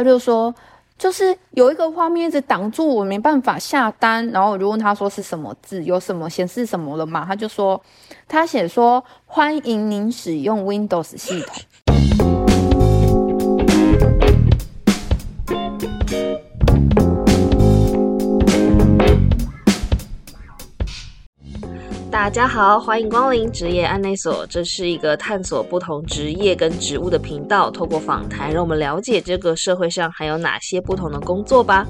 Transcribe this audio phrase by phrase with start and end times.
[0.00, 0.54] 他就说，
[0.98, 4.26] 就是有一个画面一直挡住我，没办法下单。
[4.30, 7.24] 然后我就问他说是什么字，有什么显示什么了嘛？
[7.26, 7.80] 他就说，
[8.26, 11.54] 他写说欢迎您使用 Windows 系统。
[22.10, 24.44] 大家好，欢迎光临职业安内所。
[24.48, 31.86] 这是一个探索不同职业跟职务的频道，透过访谈，让我们了解这个社会上还有哪些不同的工作吧。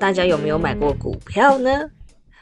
[0.00, 1.70] 大家有没有买过股票呢？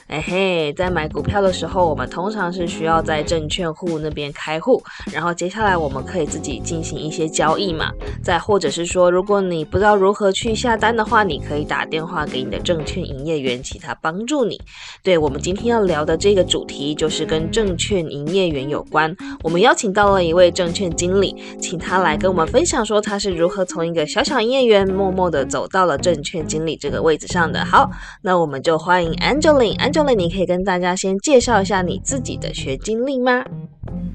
[0.08, 4.80] 哎嘿，在买股票的时候，我们通常是需要在证券户那边开户，
[5.12, 7.90] 然后接下来我们可以自己进行一些交易嘛。
[8.22, 14.60] 再或者是说，如果你不知道如何去下单的话，你可以打电话给你的证券营业员，请他帮助你。
[15.02, 19.12] 对我们今天要聊的这个主题，就是跟证券营业员有关。
[19.42, 27.64] 我们邀请到了一位证券经理，请他来跟我们分享说他是如何从一个小小营业员，默默的走到了证券经理这个位置上的。
[27.64, 27.90] 好，
[28.22, 29.95] 那我们就欢迎 Angeline。
[29.96, 33.42] 就了，你可以跟大家先介绍一下你自己的学经历吗？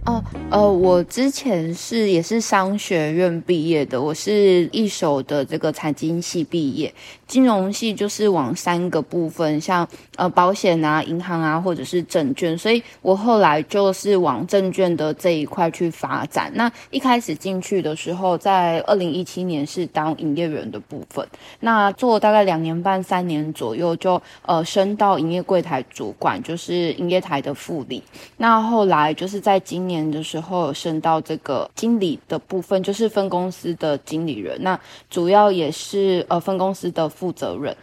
[0.06, 6.94] 哦，呃，我之前是也是商学院毕业的，我是一手的这个财经系毕业，
[7.28, 9.88] 金融系就是往三个部分，像
[10.18, 16.52] 呃保险啊、银行啊，或者是证券，所以我后来就是往证券的这一块去发展。
[16.56, 21.26] 那一开始进去的时候，在二零一七年是当营业员的部分，
[21.60, 28.04] 那做大概两年半、三年左右，就呃升到营业柜台台主管，就是营业台的副理。
[28.36, 34.62] 那后来就是在今年的时候升到这个经理的部分，就是分公司的经理人。
[34.62, 34.78] 那
[35.10, 37.76] 主要也是呃分公司的负责人。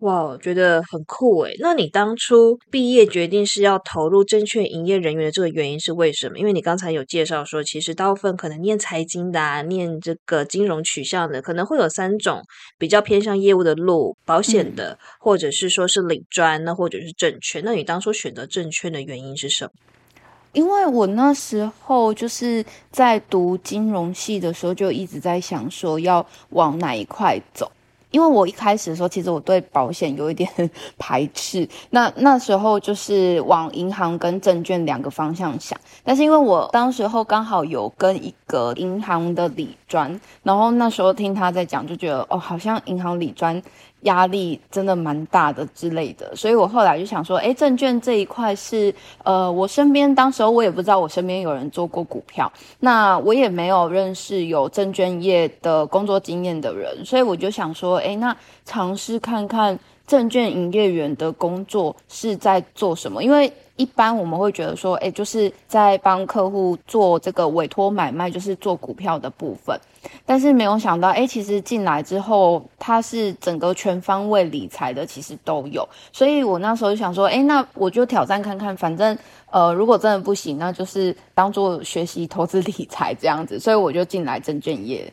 [0.00, 1.56] 哇，觉得很酷诶。
[1.58, 6.38] 那你当初毕业决定是要投入证券营业人员的这个原因是为什么？
[6.38, 12.42] 因为你刚才有介绍说，其实大部分可能念财经的、啊、念这个金融取向的，可能会有三种
[12.78, 17.62] 比较偏向业务的路：保险的，或者是说是理专，那或者是证券。
[17.64, 19.70] 那你当初选择证券的原因是什么？
[20.52, 27.70] 因为我那时候就是在读金融系的时候，就一直在想说要往哪一块走。
[28.16, 30.50] 因为我一开始的时候，其实我对保险有一点
[30.96, 31.68] 排斥。
[31.90, 35.78] 那那时候就是往银行跟证券两个方向想。
[36.02, 43.62] 但是因为我当时候刚好有跟一个银行的理专，然后那时候听他在讲，就觉得哦，好像银行理专。
[44.06, 52.50] 压力真的蛮大的之类的，所以我后来就想说，哎，证券这一块是，呃，我身边当时候我也不知道我身边有人做过股票，
[52.80, 58.34] 那我也没有认识有证券业的工作经验的人，所以我就想说，哎，那
[58.64, 63.52] 尝试看看证券营业员的工作是在做什么，因为。
[63.76, 69.78] 一般我们会觉得说，哎，就是在帮客户做这个委托买卖，就是做股票的部分。
[70.24, 75.86] 但是没有想到，哎，其实进来之后，它是整个全方位理财的，其实都有。
[76.10, 79.14] 所以我那时候就想说，哎，那我就挑战看看，反正
[79.50, 83.60] 呃，如果真的不行，那就是当做学习投资理财这样子。
[83.60, 85.12] 所以我就进来证券业。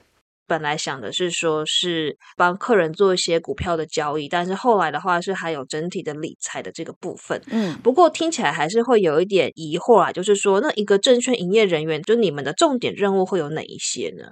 [0.54, 7.42] 本来想的是说，是帮客人做一些股票的交易，但是后来的话是还有整体的理财的这个部分。
[7.50, 14.26] 嗯，不过听起来还是会有一点疑惑啊，就是说，那一个证券营业人员，就你们的重点任务会有哪一些呢？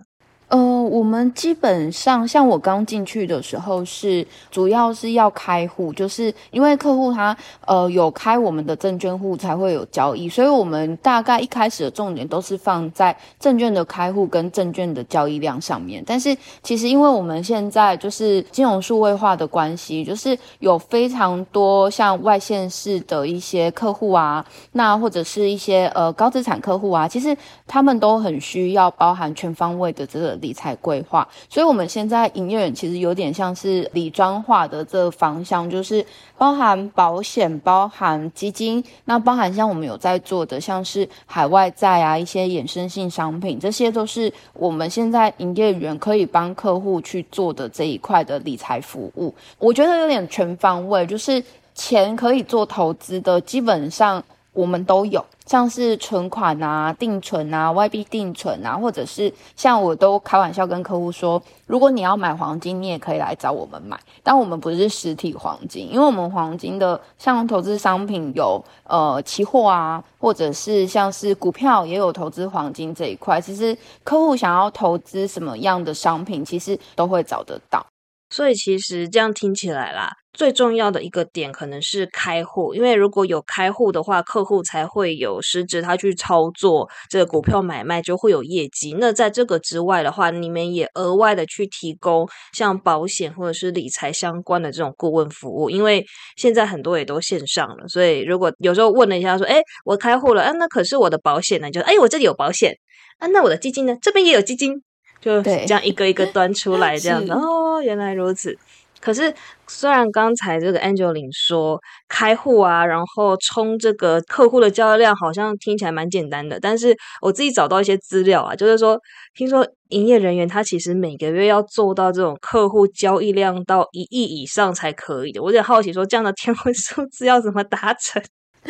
[0.51, 7.35] 呃，我们基本上像我刚进去的时候是主要是要开户，就是因为客户他
[7.65, 16.03] 呃有开我们的证券户才会有交易，所以我们大概一开始的重点都是放在证券的开户跟证券的交易量上面。
[16.05, 27.33] 但是其实因为我们现在就是金融数位化的关系，就是有非常多像外线市的一些客户啊，那或者是一些呃高资产客户啊，其实
[27.65, 30.37] 他们都很需要包含全方位的这个。
[30.41, 36.05] 理财规划，所以我们现在营业员其实有点像是理专化的这个方向，就是
[36.37, 49.33] 包含保险、包含基金，那包含像我们有在做的，像是海外债啊，一些衍生性商品，这些都是我们现在营业员可以帮客户去做的这一块的理财服务。
[49.59, 51.41] 我觉得有点全方位，就是
[51.75, 54.21] 钱可以做投资的，基本上。
[54.53, 63.97] 我们都有，像是存款啊、定存啊、外币定存啊，或者是像我都开玩笑跟客户说，如果你要买黄金，你也可以来找我们买。
[64.21, 73.39] 但我们不是实体黄金，因为我们黄金的像投资商品有呃期货啊，或者是像是股票也有投资黄金这一块。
[73.39, 77.85] 其实客户想要投资什么样的商品，其实都会找得到。
[78.31, 88.95] 所以其实这样听起来啦，最重要的一个点可能是开户，因为如果有开户的话，客户才会有实质他去操作这个股票买卖，就会有业绩。
[88.97, 96.05] 那在这个之外的话，你们也额外的去提供像保险或者是理财相关的这种顾问服务，因为
[96.37, 101.69] 现在很多也都线上了，所以如果有时候问了一下说，哎，我开户了，啊，那可是我的保险呢？
[101.69, 102.77] 就哎，我这里有保险，
[103.19, 103.97] 啊，那我的基金呢？
[104.01, 104.81] 这边也有基金。
[105.21, 108.57] 就这样一个一个端出来，这样子哦，原来如此。
[108.99, 109.33] 可是
[109.67, 118.99] 虽然刚才这个 Angeline 说开户啊，然后冲这个客户的交易量，好像听起来蛮简单的，但是我自己找到一些资料啊，就是说，
[119.33, 125.41] 听说营业人员他其实每个月要做到这种客户交易量到一亿以上才可以的。
[125.41, 128.21] 我有点好奇，说这样的天文数字要怎么达成？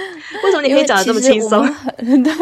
[0.44, 1.65] 为什么你可以讲的这么轻松？
[1.98, 2.33] 对，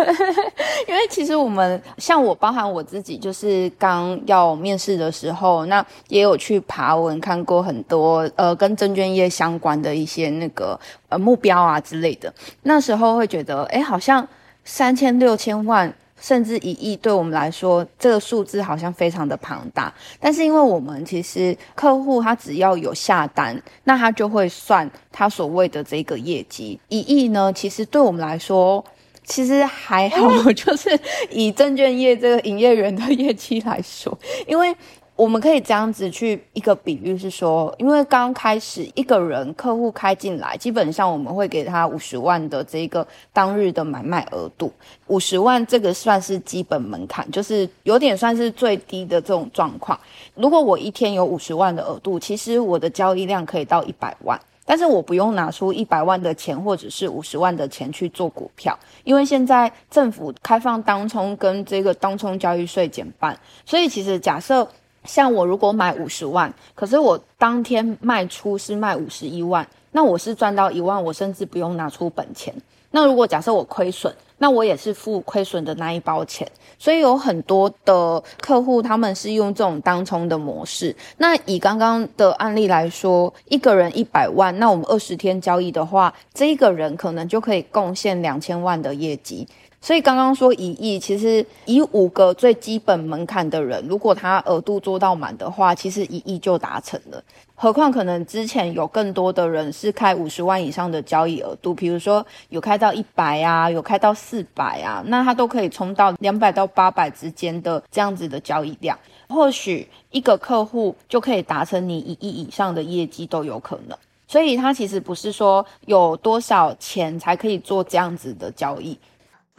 [0.88, 10.80] 因为其实我们像我，包含我自己，就是刚要面试的时候，那也有去爬文看过很多呃跟证券业相关的一些那个
[11.10, 12.34] 呃目标啊之类的。
[12.64, 14.28] 那时候会觉得，哎，好像
[14.64, 15.94] 三千六千万。
[16.20, 19.94] 甚至一亿，对我们来说，这个数字好像非常的庞大。
[20.20, 26.80] 但是，因为我们其实客户他只要有下单，那他就会算他所谓的这个业绩。
[26.90, 28.84] 一亿呢，其实对我们来说，
[29.24, 31.00] 其实还好， 就是
[31.30, 34.18] 以证券业这个营业员的业绩来说，
[34.48, 34.76] 因为。
[35.20, 44.72] 我们可以这样子去一个比喻是说，因为刚开始一个人客户开进来，基本上我们会给他五十万的这个当日的买卖额度，
[45.08, 50.00] 五十万这个算是基本门槛，就是有点算是最低的这种状况。
[50.36, 58.74] 如果我一天有五十万的额度，其实我的交易量可以到一百万，但是我不用拿出一百万的钱或者是五十万的钱去做股票，
[59.04, 64.66] 因为现在政府开放当冲跟这个当冲交易税减半，所以其实假设。
[65.04, 72.54] 像我如果买五十万，可是我当天卖出是卖五十一万，那我是赚到一万，我甚至不用拿出本钱。
[72.92, 76.50] 那如果假设我亏损，那我也是付亏损的那一包钱。
[76.80, 80.96] 所以有很多的客户他们是用这种当冲的模式。
[81.18, 89.48] 那以刚刚的案例来说，一个人一百万，那我们二十天交易的话，这一个人可能就可以贡献两千万的业绩。
[89.82, 97.24] 所以刚刚说一亿，其实以五个最基本门槛的人，如果他额度做到满的话，其实一亿就达成了。
[97.56, 108.98] 何况可能之前有更多的人是开五十万以上的交易额度，比如说有开到一百啊，有开到四百啊，那他都可以冲到两百到八百之间的这样子的交易量，
[109.30, 113.98] 或许一个客户就可以达成你一亿以上的业绩都有可能。
[114.28, 118.98] 所以他其实不是说有多少钱才可以做这样子的交易。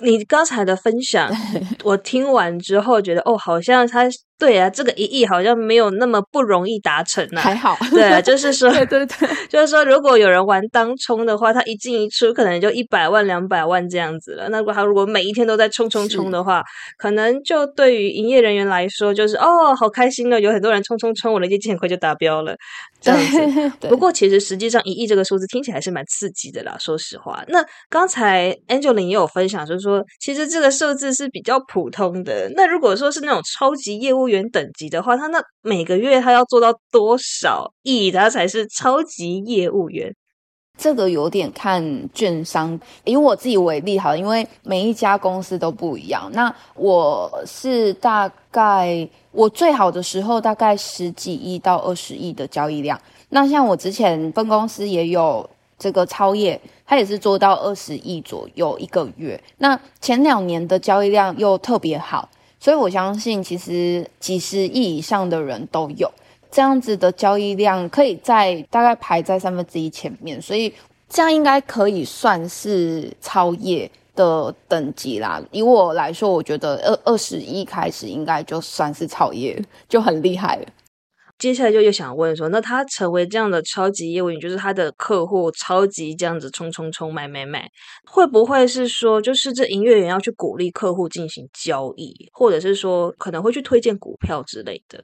[0.03, 1.31] 你刚才的分享，
[1.85, 4.09] 我听完之后觉得，哦，好像他。
[4.41, 7.41] 对啊，这个一亿好像没有那么不容易达成呢。
[7.43, 14.49] 还好，对啊，就是说， 对对对， 就是说，如果有人玩当冲的话，他一进一出可能就一百万、两百万这样子了。
[14.49, 16.63] 那如果他如果每一天都在冲冲冲的话，
[16.97, 22.57] 可能就对于营业人员来说，就是哦，好开心哦，有很多人冲冲冲，我的业绩很快就达标了，
[22.99, 23.89] 这样子。
[23.89, 27.45] 不过其实实际上一亿这个数字听起来是蛮刺激的啦，说实话。
[27.49, 32.51] 那刚才 Angeline 也有分享，就是说，其实这个数字是比较普通的。
[32.57, 40.15] 那如果说是那种超级业务，员等级的话，他那每个月他要做到多少亿，他才是超级业务员？
[40.79, 42.81] 这个有点看券商。
[43.05, 46.31] 以我自己为例，好，因为每一家公司都不一样。
[46.33, 52.99] 那我是大概我最好的时候，大概十几亿到二十亿的交易量。
[53.29, 59.39] 那像我之前分公司也有这个超业，他也是做到二十亿左右一个月。
[59.59, 62.27] 那前两年的交易量又特别好。
[62.61, 66.13] 所以我相信，其实几十亿以上的人都有
[66.51, 70.73] 这样子的交易量，可以在大概排在三分之一前面，所以
[71.09, 75.43] 这样应该可以算是超业的等级啦。
[75.51, 80.67] 以我来说，我觉得二二十亿开始应该就算是超业，就很厉害了。
[81.41, 87.67] 接下来就又想问说，那他成为这样的超级业务员，就是他的客户超级这样子冲冲冲买买买，
[88.05, 95.03] 会不会是说，就是这营业员要去鼓励客户进行交易，或者是说可能会去推荐股票之类的？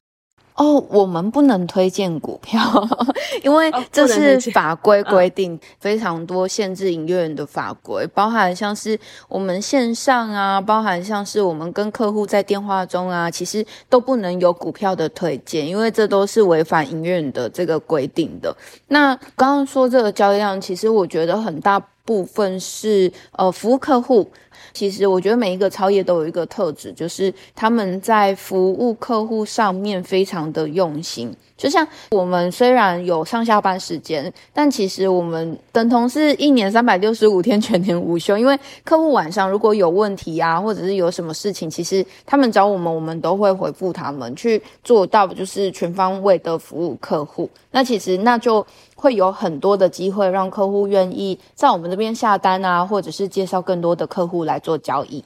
[0.57, 2.59] 哦，我们不能推荐股票，
[3.45, 8.99] 因为这是法规规定，非常多限制营业员的法规，包含像是
[9.29, 18.57] 我们线上啊，包含像是我们跟客户在电话中啊，其实都不能有股票的推荐，因为这都是违反营业员的这个规定的。
[18.89, 24.31] 那刚刚说这个交易量，其实我觉得很大部分是呃服务客户。
[24.76, 31.35] 其实我觉得每一个超业都有一个特质，就是他们在服务客户上面非常的用心。
[31.56, 38.37] 就像我们虽然有上下班时间，但其实我们等同是一年三百六十五天全年无休。
[38.37, 38.54] 因为
[38.85, 47.49] 客户晚上如果有问题啊，或者是有什么事情，其实他们找我们，我们都会回复他们，去做到就是全方位的服务客户。
[47.71, 48.64] 那其实那就
[48.97, 55.25] 会有很多的机会让客户愿意在我们这边下单啊，或者是介绍更多的客户来做交易。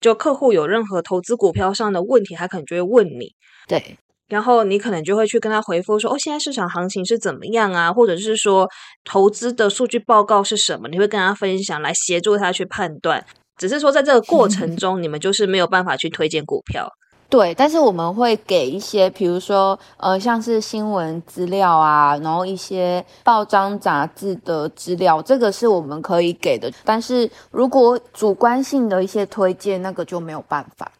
[0.00, 3.32] 就客户有任何投资股票上的问题，他可能就会问你。
[3.66, 3.96] 对。
[4.28, 7.92] 然后你可能就会去跟他回复说：“哦，现在市场行情是怎么样啊？
[7.92, 8.68] 或者是说
[9.04, 10.88] 投资的数据报告是什么？
[10.88, 13.24] 你会跟他分享，来协助他去判断。
[13.56, 16.88] 只是说在这个过程中，你们就是没有办法去推荐股票。
[17.28, 26.72] 对，但是我们会给一些，比如说呃，像是新闻资料啊，然后一些报章杂志的资料，这个是我们可以给的。
[26.84, 30.90] 但是如果主观性的一些推荐，那个就没有办法。”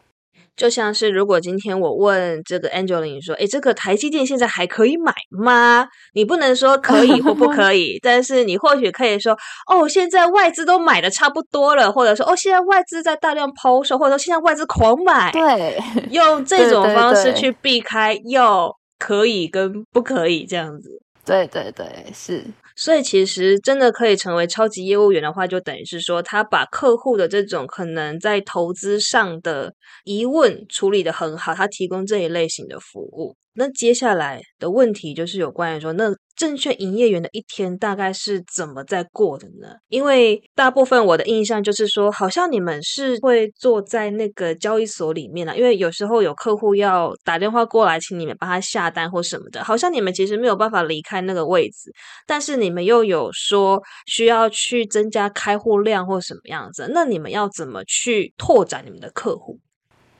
[0.56, 9.36] 就像是如果今天我问这个 Angeline 说：“诶，这个台积电现在还可以买吗？”你不能说 可以或不可以，但是你或许可以说
[9.70, 15.78] ：“哦，现在外资都买的差不多了。”或者说：“哦，现在外资在大量抛售，或者说现在外资狂买。” 对，
[16.10, 20.88] 用这种方式去避开要可以跟不可以这样子。
[21.24, 22.42] 对对对，是。
[22.76, 33.34] 所以其实真的可以成为超级业务员的话，就等于是说，他把客户的这种可能在投资上的疑问处理的很好，他提供这一类型的服务。
[33.56, 39.68] 那接下来的问题就是有关于说，那证券营业员的一天大概是怎么在过的呢？
[39.88, 51.90] 因为大部分我的印象就是说，好像你们是会坐在那个交易所里面啊，因为有时候有客户要打电话过来，请你们帮他下单或什么的，好像你们其实没有办法离开那个位置，
[52.26, 59.58] 但是你们又有说需要去增加开户量或什么样子，那你们要怎么去拓展你们的客户？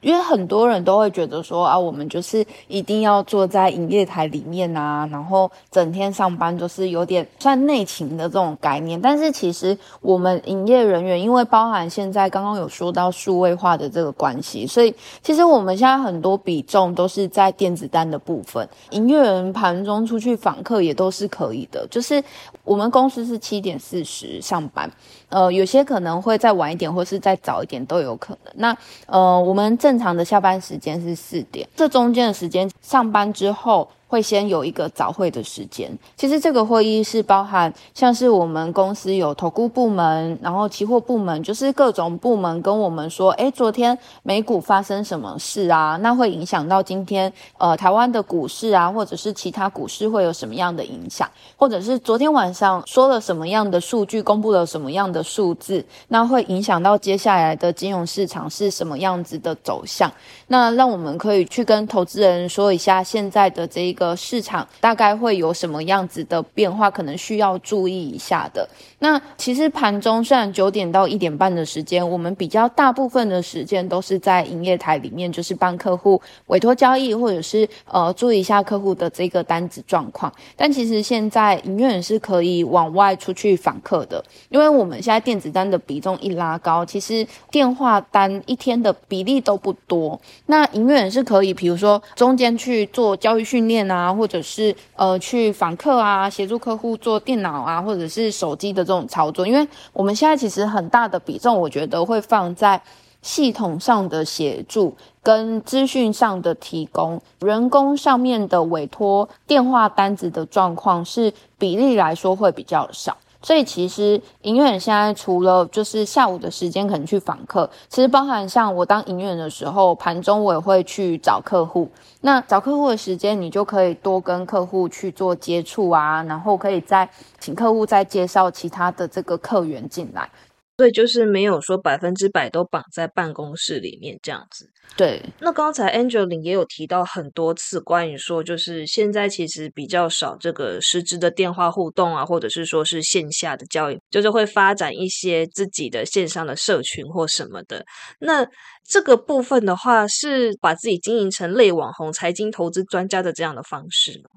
[0.01, 9.01] 因为很多人都会觉得说啊，我们就是一定要坐在营业台里面啊，然后整天上班就是有点算内勤的这种概念。
[9.01, 18.69] 但是其实我们营业人员，因为包含现在刚刚有说到数位化的这个关系，所以其实我们现在很多比重都是在电子单的部分。
[18.91, 22.23] 营业人盘中出去访客也都是可以的，就是
[22.65, 24.91] 我们公司是七点四十上班。
[25.29, 28.53] 呃，有些可能会再晚一点，或是再早一点都有可能。
[28.55, 28.77] 那
[29.07, 33.89] 呃，我们正常的下班时间是四点，这中间的时间上班之后。
[34.09, 45.99] 会先有一个早会的时间，其实这个会议是包含像是我们公司有投顾部门，然后期货部门，就是各种部门跟我们说，哎，昨天美股发生什么事啊？
[46.03, 51.29] 那会影响到今天呃台湾的股市啊，或者是其他股市会有什么样的影响？
[51.57, 60.09] 或者是昨天晚上说了什么样的数据，公布了什么样的数字，那会影响到接下来的金融市场是什么样子的走向？
[60.47, 63.96] 那让我们可以去跟投资人说一下现在的这一。
[63.97, 68.69] 个市场大概会有什么样子的变化，可能需要注意一下的。
[69.01, 80.33] 那其实盘中虽然九点到一点半的时间，我们比较大部分的时间都是在营业台里面，就是帮客户委托交易，或者是呃注意一下客户的这个单子状况。
[80.57, 90.21] 但其实现在营业员是可以往外出去访客的，因为我们现在电子单的比重一拉高，其实电话单一天的比例都不多。
[90.47, 93.86] 那营业员是可以，比如说中间去做交易训练。
[93.91, 102.81] 啊，或者是呃去访客啊，协助客户做电脑啊，或者是手机的这种操作，因为我们现在其实很大的比重，我觉得会放在
[103.23, 113.17] 系统上的协助跟资讯上的提供，人工上面的委托电话单子的状况是比例来说会比较少。
[113.47, 121.89] 所以其实营业员现在除了就是下午的时间可能去访客，其实包含像我当营业的时候，盘中我也会去找客户。
[122.23, 130.29] 那找客户的时间，你就可以多跟客户去做接触啊，然后可以再请客户再介绍其他的这个客源进来。
[130.79, 134.69] 所以就是没有说百分之百都绑在办公室里面这样子。
[134.97, 147.85] 对，那刚才 Angeline 也有提到很多次关于说，就是现在其实比较少这个实质的电话互动啊，或者是说是线下的交易，就是会发展一些自己的线上的社群或什么的。
[148.21, 148.47] 那
[148.87, 154.31] 这个部分的话，是把自己经营成类网红、财经投资专家的这样的方式吗？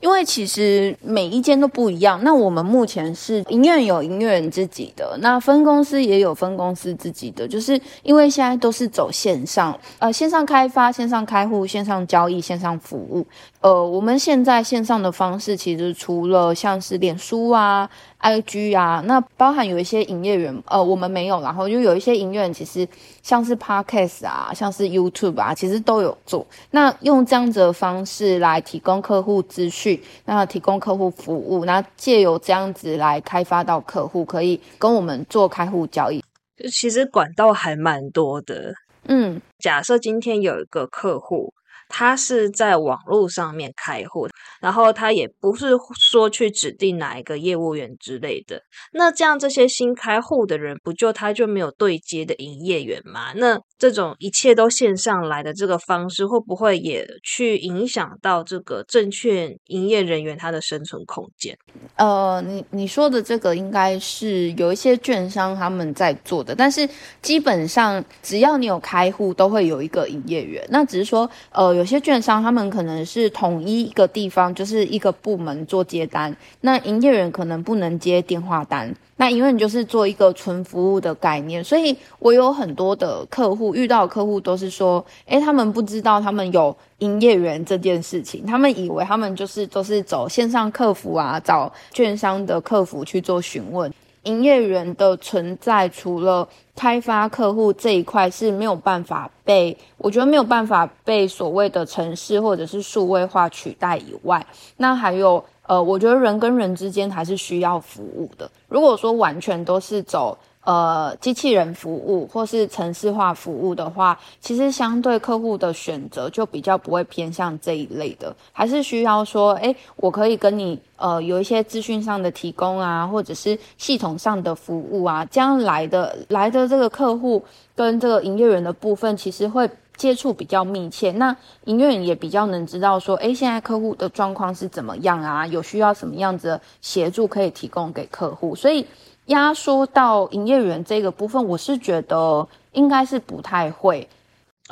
[0.00, 2.20] 因为其实每一间都不一样。
[2.22, 7.48] 那我们目前是营院有营院自己的，那分公司也有分公司自己的。
[7.48, 13.26] 就是因为现在都是走线上，呃，线上开发、线上开户、线上交易、线上服务。
[13.66, 22.86] 呃，我们现在线上的方式，其实除了像是脸书啊、IG 啊，那包含有一些营业员，呃，我们没有，然后就有一些营业员，其实
[23.24, 26.46] 像是 Podcast 啊，像是 YouTube 啊，其实都有做。
[26.70, 36.22] 那用这样子的方式来提供客户资讯，那提供客户服务，那借由这样子来开发到客户，可以跟我们做开户交易。
[36.56, 38.72] 就其实管道还蛮多的。
[39.08, 41.52] 嗯，假设今天有一个客户。
[41.88, 44.28] 他是在网络上面开户，
[44.60, 48.60] 然后他也不是说去指定哪一个业务员之类的。
[48.92, 53.32] 那这样这些新开户的人，不就他就没有对接的营业员吗？
[53.34, 61.56] 那这种一切都线上来的这个方式，会不会也去影响到这个证券营业人员他的生存空间？
[61.94, 66.88] 呃，你你说的这个应该是有一些券商他们在做的，但是
[67.22, 70.66] 基本上只要你有开户，都会有一个营业员。
[70.70, 71.76] 那只是说，呃。
[71.76, 93.90] 有些券商他们可能是统一一个地方，就是一个部门做接单，那营业员可能不能接电话单，那因为你就是做一个纯服务的概念，所以我有很多的客户遇到客户都是说，诶，他们不知道他们有营业员这件事情，他们以为他们就是都是走线上客服啊，找券商的客服去做询问。
[94.26, 104.44] 营业员的存在，除了开发客户这一块是没有办法被，我觉得没有办法被所谓的城市或者是数位化取代以外，
[104.76, 108.50] 那还有呃，我觉得人跟人之间还是需要服务的。
[108.68, 110.36] 如果说完全都是走。
[110.66, 127.44] 呃，机器人服务或是城市化服务的话，其实相对客户的选择就比较不会偏向这一类的，还是需要说，哎，我可以跟你呃有一些资讯上的提供啊，或者是系统上的服务啊，这样来的来的这个客户
[127.76, 138.84] 跟这个营业员的部分，其实会接触比较密切，那营业员也比较能知道说，哎，现在客户的状况是怎么样啊，有需要什么样子的协助可以提供给客户，所以。
[139.26, 144.08] 压缩到营业员这个部分，我是觉得应该是不太会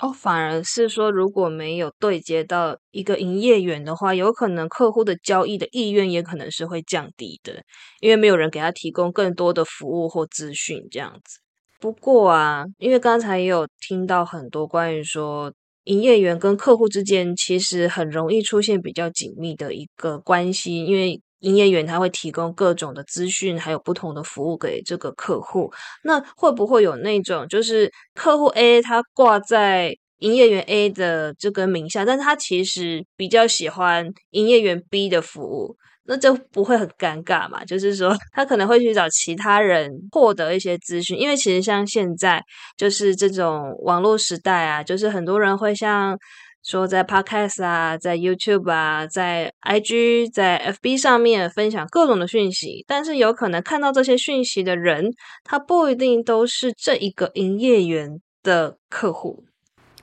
[0.00, 7.62] 哦，反而是说如果没有对接到一个营业员的话，有可能客户的交易的意愿也可能是会降低的，
[8.00, 11.38] 因为没有人给他提供更多的服务或资讯这样子。
[11.80, 15.52] 不过啊，因为刚才也有听到很多关于说
[15.84, 21.20] 营业员跟客户之间其实很容易出现比较紧密的一个关系，因为。
[21.45, 25.71] 营业员他会提供各种的资讯，还有不同的服务给这个客户。
[26.02, 35.76] 那会不会有那种，就是客户 A 他挂在营业员 A 的这个名下，但是他其实比较喜欢营业员 B 的服务，
[36.07, 37.65] 那就不会很尴尬嘛？
[37.65, 42.43] 就是说， 他可能会去找其他人获得一些资讯，因为其实像现在
[42.78, 46.19] 就是这种网络时代啊，就是很多人会像。
[46.65, 55.13] 说在 Podcast 啊，在 YouTube 啊，在 IG、在 FB 上面分享各种的讯息，但是有可能看到这些讯息的人，
[55.45, 59.45] 他不一定都是这一个营业员的客户。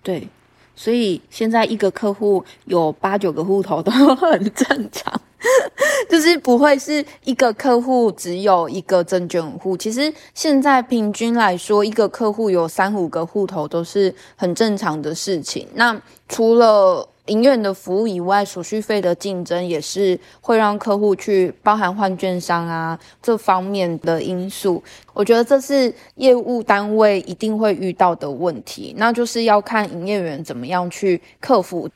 [0.03, 0.27] 对，
[0.75, 5.19] 所以现在一个客户有八九个户头都 很正常。
[6.09, 15.67] 就是不会是一个客户只有一个证券户，其实现在平均来说，一个客户有三五个户头都是很正常的事情。
[15.73, 24.83] 那除了营业的服务以外，手续费的竞争也是会让客户去包含换券商啊这方面的因素。
[25.13, 31.89] 我觉得这是业务单位一定会遇到的问题，那就是要看营业员怎么样去克服。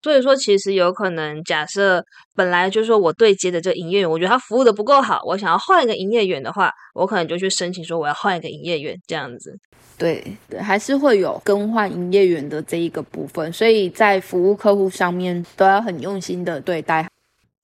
[0.00, 2.04] 所以说，其实有可能，假设
[2.36, 9.58] 本来就是说我对接的这个营业员，我觉得他服务的不够好，我想要换一个营业员的话，我可能就去申请说我要换一个营业员这样子。
[9.98, 10.24] 对，
[10.60, 17.10] 还是会有更换营业员的这一个部分，所以在服务客户上面都要很用心的对待。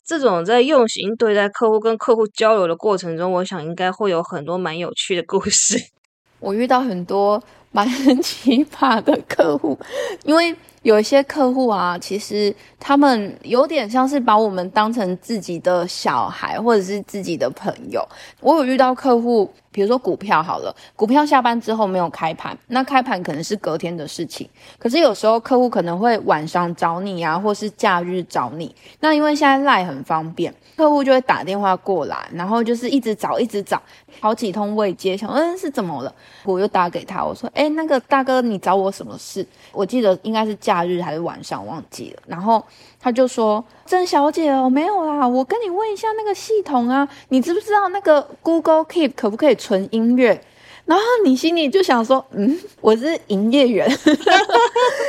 [0.05, 5.79] 这种在用心对待客户跟客户交流的过程中，我想应该会有很多蛮有趣的故事。
[6.41, 7.89] 我遇到很多蛮
[8.21, 9.79] 奇葩的客户，
[10.25, 10.53] 因为。
[10.85, 18.07] 有一些客户啊，其实他们有点像是把我们当成自己的小孩，或者是自己的朋友。
[18.41, 19.53] 我有遇到客户。
[19.75, 24.49] 比如说股票好了，股票下班之后没有开盘，那开盘可能是隔天的事情。
[24.79, 28.73] 可是有时候客户可能会晚上找你啊，或是假日找你。
[29.01, 33.83] 那因为现在赖很方便，客户就会打电话过来，然后就是一直找，一直找，
[34.21, 36.15] 好几通未接，想嗯是怎么了？
[36.45, 39.45] 我又打给他，我说哎那个大哥你找我什么事？
[39.73, 42.65] 我记得应该是假日还是晚上忘记了，然后。
[43.05, 50.41] 他就说：“郑小姐哦，没有啦，我跟你问一下那个系统啊，你知不知道那个 Google Keep 可不可以存音乐？”
[50.87, 53.87] 然后你心里就想说，嗯，我是营业员，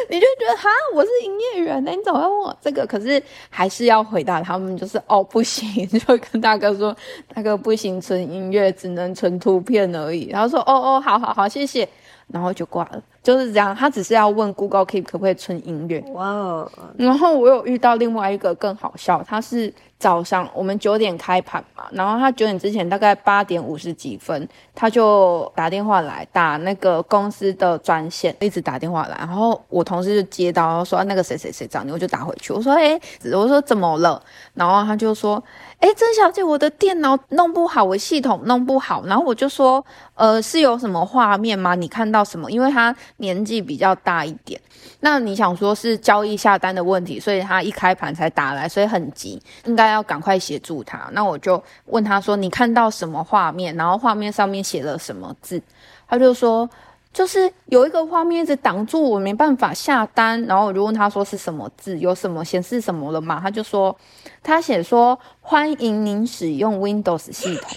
[0.10, 2.86] 你就觉得哈，我是营业员，那你怎么问我这个？
[2.86, 6.94] 可是还是要回答他们，就是哦，不行， 就跟大哥说，
[7.34, 10.28] 大哥不行，存音乐只能存图片而已。
[10.30, 11.88] 然后说，哦哦，好好好，谢谢。
[12.28, 13.76] 然后就挂了，就是这样。
[13.76, 16.00] 他只是要问 Google Keep 可不可以存音乐。
[16.14, 16.72] 哇哦！
[16.98, 19.72] 然后我有遇到另外一个更好笑，他是
[20.06, 29.18] 早上我们九点开盘嘛，然后他九点之前大概八点五十几分，他就打电话来打那个公司的专线，一直打电话来。
[29.18, 33.00] 然后我同事就接到说那个谁谁谁找你，我就打回去，我说哎，
[33.34, 34.22] 我说怎么了？
[34.54, 35.44] 然后他就说。
[35.78, 41.76] 哎，曾小姐，我的电脑弄不好，我系统弄不好，然后我就说，呃，是有什么画面吗？
[41.76, 42.50] 你看到什么？
[42.50, 44.60] 因为他年纪比较大一点，
[45.02, 51.10] 那你想说是交易下单的问题，所以他一开盘才打来，所以很急，应该要赶快协助他。
[51.14, 53.76] 那我就问他说，你看到什么画面？
[53.76, 55.60] 然后画面上面写了什么字？
[56.08, 56.70] 他就说。
[57.16, 60.42] 就是有一个画面一直挡住我，没办法下单。
[60.48, 63.40] 然后我就问他说是什么字，有什么显示什么了嘛？
[63.40, 63.96] 他就说
[64.44, 67.70] 他写说欢迎您使用 Windows 系统。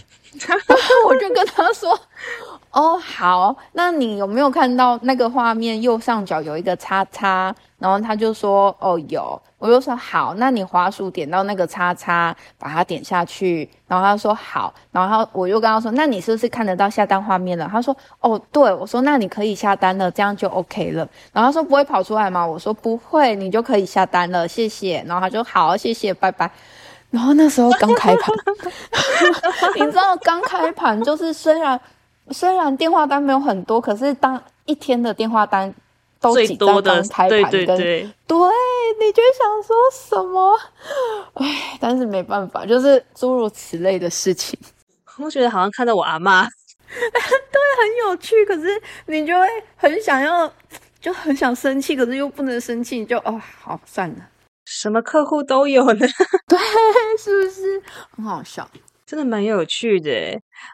[0.44, 0.74] 然后
[1.06, 1.96] 我就跟他说
[2.70, 7.54] 哦好，那你有没有看到那个画面右上角有一个叉叉？
[7.78, 9.40] 然后他就说哦有。
[9.58, 13.68] 我就说好，那你滑鼠点到那个叉叉，把它点下去。
[13.88, 17.68] 然后他说好，然后我又跟他说，那你是不是看得到下单画面了？
[17.68, 18.72] 他说哦，对。
[18.72, 21.08] 我说那你可以下单了，这样就 OK 了。
[21.32, 22.46] 然后他说不会跑出来吗？
[22.46, 25.02] 我说不会，你就可以下单了，谢谢。
[25.08, 26.48] 然后他说好，谢谢，拜拜。
[27.10, 28.32] 然后那时候刚开盘，
[29.74, 31.80] 你知道刚开盘就是虽然
[32.30, 35.74] 虽然电话单没有很多，可是当一天的电话单。
[36.20, 38.38] 最多的对对对，对，
[38.98, 40.58] 你就想说什么？
[41.34, 44.58] 唉，但是没办法，就是诸如此类的事情。
[45.18, 46.42] 我觉得好像看到我阿妈，
[46.90, 48.44] 对，很有趣。
[48.46, 50.52] 可是你就会很想要，
[51.00, 54.16] 就很想生气，可是又不能生气，你就哦，好算了。
[54.64, 56.04] 什么客户都有呢？
[56.48, 56.58] 对，
[57.16, 57.80] 是不是
[58.16, 58.68] 很好笑？
[59.08, 60.10] 真的蛮有趣的。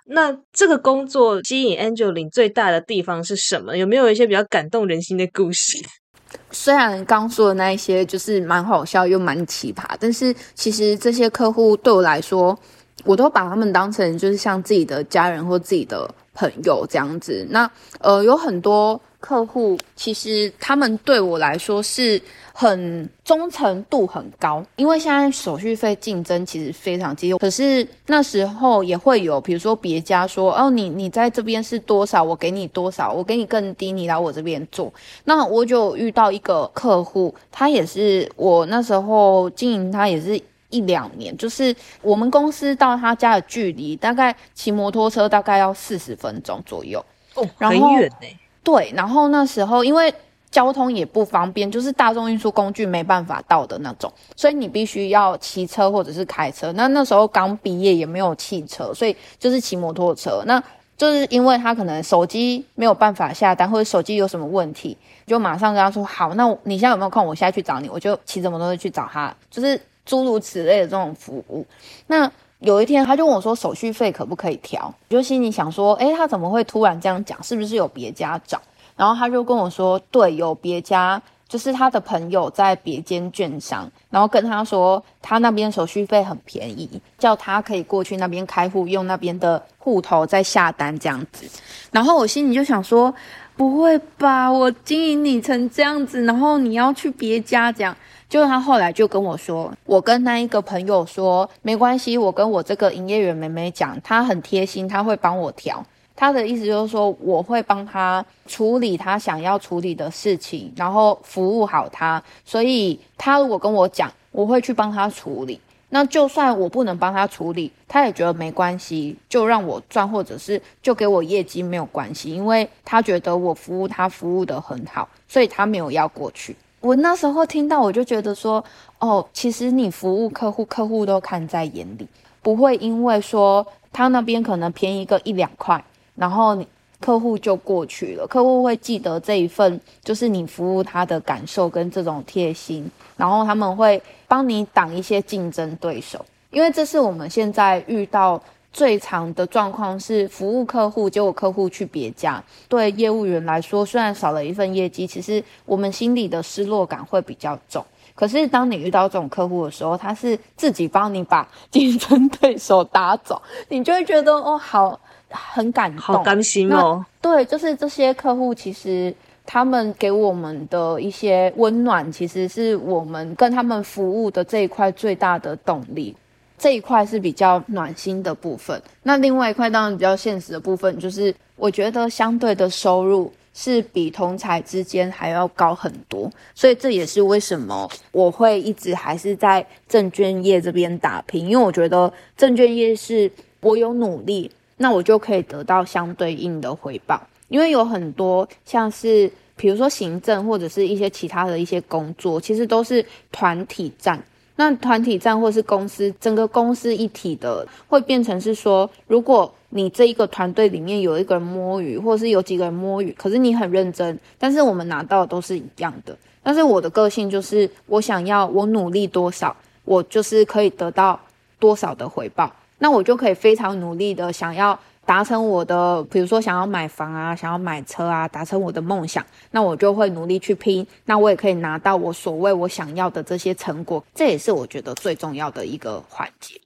[0.06, 3.76] 那这个工作吸引 Angelin 最大的地方是什么？
[3.76, 5.78] 有没有一些比较感动人心的故事？
[6.50, 12.58] 虽然刚说的那一些就是蛮好笑又蛮奇葩，但是其实这些客户对我来说，
[13.04, 17.46] 我都把他们当成就是像自己的家人或自己的朋友这样子。
[17.50, 17.70] 那
[18.00, 22.20] 呃，有很多客户其实他们对我来说是。
[22.56, 27.36] 很忠诚度很高，因为现在手续费竞争其实非常激烈。
[27.38, 34.92] 可是那时候也会有，比如说别家说，哦，你你在这边是多少，我给你多少，我给你更低，你来我这边做。
[35.24, 40.40] 那我就遇到一个客户，他也是我那时候经营他也是
[40.70, 48.28] 一两年，就是我们公司到他家的距离大概骑摩托车大概要四十分钟左右哦，很远呢。
[48.62, 50.14] 对，然后那时候因为。
[50.54, 56.70] 交通也不方便，就是大众运输工具没办法到的那种，所以你必须要骑车或者是开车。
[56.74, 60.44] 那那时候刚毕业也没有汽车，所以就是骑摩托车。
[60.46, 60.62] 那
[60.96, 66.32] 就是因为他可能手机没有办法下单，或者手机有什么问题，就马上跟他说好。
[66.34, 67.26] 那你现在有没有空？
[67.26, 71.66] 我现在去找你，我就骑着摩托车去找他，就是诸如此类的这种服务。
[72.06, 74.94] 那有一天他就问我说手续费可不可以调？
[75.08, 77.42] 我就心里想说，诶，他怎么会突然这样讲？
[77.42, 78.62] 是不是有别家长？
[78.96, 91.46] 然后他就跟我说，对，有别家，就是他的朋友在别间券商，然后跟他说，他那边手续费很便宜，叫他可以过去那边开户，用那边的户头再下单这样子。
[91.90, 93.12] 然后我心里就想说，
[93.56, 97.96] 不会吧，我经营你成这样子，然后你要去别家这样。
[98.26, 105.84] 就他后来就跟我说，我跟那一个朋友说，没关系，我跟我这个营业员妹妹讲，她很贴心，她会帮我调。
[106.16, 112.22] 他的意思就是说，我会帮他处理他想要处理的事情，然后服务好他。
[112.44, 115.60] 所以他如果跟我讲，我会去帮他处理。
[115.90, 126.56] 那就算我不能帮他处理，他也觉得没关系，就让我赚，或者是就给我业绩没有关系，因为他觉得我服务他服务的很好，所以他没有要过去。
[126.80, 128.64] 我那时候听到，我就觉得说，
[128.98, 132.08] 哦，其实你服务客户，客户都看在眼里，
[132.42, 135.82] 不会因为说他那边可能便宜个一两块。
[136.14, 136.66] 然后你
[137.00, 148.40] 客户就过去了，客户会记得这一份，就是你服务他的感受跟这种贴心，然后他们会帮你挡一些竞争对手，因为这是我们现在遇到
[148.72, 157.84] 最长的状况是服务客户，结果客户去别家，对业务员来说，虽然少了一份业绩，其实我们心里的失落感会比较重。
[158.14, 164.98] 可是当你遇到这种客户的时候，他是自己帮你把竞争对手打走，你就会觉得哦好。
[165.34, 167.04] 很感动，好甘心哦。
[167.20, 176.14] 对，就是这些客户，其实他们给我们的一些温暖，其实是我们跟他们服务的这一块最大的动力。
[176.56, 178.80] 这一块是比较暖心的部分。
[179.02, 186.30] 那另外一块当然比较现实的部分，就是我觉得相对的收入是比同才之间还要高很多。
[186.54, 194.50] 所以这也是为什么我会一直还是在证券业这边打拼，因为我觉得证券业是我有努力。
[194.76, 204.22] 那我就可以得到相对应的回报，因为有很多像是比如说行政或者是一些其他的一些工作，其实都是团体战。
[204.56, 216.16] 那团体战或是公司整个公司一体的，会变成是说，如果你这一个团队里面有一个人摸鱼，或是有几个人摸鱼，可是你很认真，但是我们拿到的都是一样的。
[216.40, 221.18] 但是我的个性就是，我想要我努力多少，我就是可以得到
[221.58, 222.52] 多少的回报。
[222.78, 236.60] 那我就可以非常努力的想要达成我的，比如说想要买房啊，想要买车啊，达成我的梦想，那我就会努力去拼，那我也可以拿到我所谓我想要的这些成果，这也是我觉得最重要的一个环节。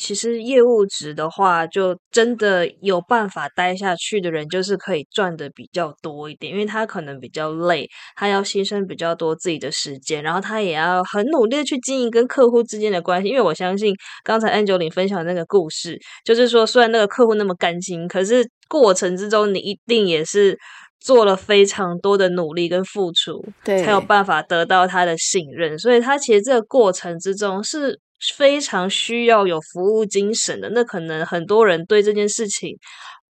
[0.00, 7.86] 其实业务职的话，就真的有办法待下去的人，就是可以赚的比较多一点，因为他可能比较累，
[8.16, 13.28] 他要牺牲比较多自己的时间，然后他也要很努力的去经营跟客户之间的关系。
[13.28, 20.58] 因为我相信刚才安九零分享那个故事，就是说虽然那个客户那么甘心，可是过程之中你一定也是
[20.98, 25.78] 做了非常多的努力跟付出，对，才有办法得到他的信任。
[25.78, 28.00] 所以他其实这个过程之中是。
[28.34, 32.76] 非常需要有服务精神的，那可能很多人对这件事情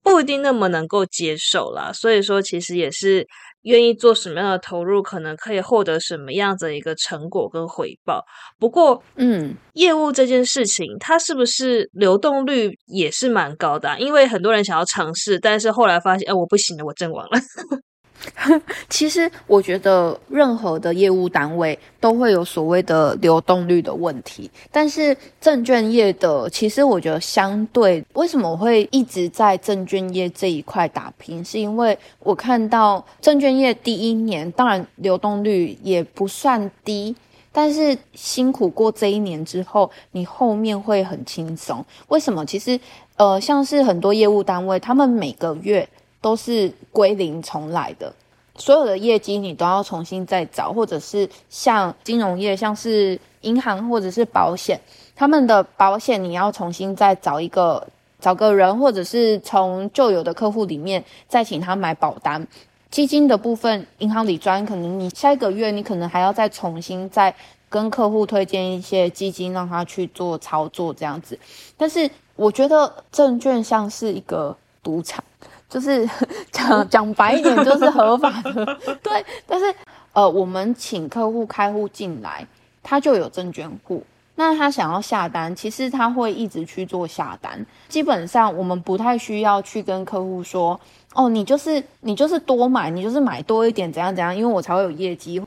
[0.03, 1.93] 不一定那么能够接受啦。
[1.93, 3.27] 所以说，其实也是
[3.63, 8.25] 愿意做什么样的投入，可能可以获得什么样的一个成果跟回报。
[8.59, 14.01] 不过，嗯，业务这件事情，它是不是流动率也是蛮高的？
[14.01, 17.39] 因为很多人想要尝试，但是后来发现，哎，我不行了，我阵亡了。
[18.89, 37.15] 其实我觉得任何的业务单位都会有所谓的流动率的问题，但是证券业的，其实我觉得相对，为什么我会一直在证券业这一块打拼，是因为我看到证券业第一年，当然流动率也不算低，
[37.53, 41.85] 但是辛苦过这一年之后，你后面会很轻松。
[42.09, 42.45] 为什么？
[42.45, 42.79] 其实，
[43.17, 45.89] 呃，像是很多业务单位，他们每个月。
[46.21, 48.13] 都是归零重来的，
[48.57, 54.79] 所有的业绩你都要重新再找，或者是像金融业，像是银行或者是保险，
[55.17, 57.87] 他们的保险你要重新再找一个
[58.21, 62.47] 找个人，或者是从旧有的客户里面再请他买保单。
[62.91, 67.35] 基金的部分，银行理专可能你下一个月你可能还要再重新再
[67.69, 71.39] 跟客户推荐一些基金，让他去做操作这样子。
[71.79, 75.25] 但是我觉得证券像是一个赌场。
[75.71, 76.07] 就是
[76.51, 79.25] 讲讲白一点，就是合法的， 对。
[79.47, 79.73] 但是，
[80.13, 82.45] 呃，我们请客户开户进来，
[82.83, 84.03] 他就有证券户，
[84.35, 87.65] 那他想要下单，其实他会一直去做下单。
[87.89, 90.79] 基本上，我们不太需要去跟客户说，
[91.15, 95.41] 哦，你就是你就是多买，你就是买多一点，怎样怎样，因为我才会有业绩。